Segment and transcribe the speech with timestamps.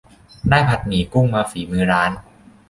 [0.49, 2.11] ได้ผัดหมี่กุ้งมาฝีมือร้าน